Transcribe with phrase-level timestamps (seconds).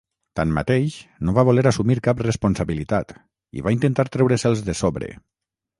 [0.37, 0.95] Tanmateix,
[1.27, 3.15] no va voler assumir cap responsabilitat
[3.61, 5.17] i va intentar treure-se'ls de sobre.